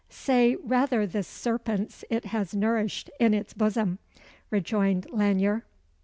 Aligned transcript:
"Say 0.09 0.55
rather 0.55 1.05
the 1.05 1.21
serpents 1.21 2.03
it 2.09 2.25
has 2.25 2.55
nourished 2.55 3.11
in 3.19 3.35
its 3.35 3.53
bosom," 3.53 3.99
rejoined 4.49 5.05
Lanyere. 5.11 5.63